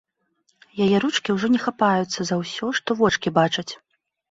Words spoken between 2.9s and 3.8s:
вочкі бачаць.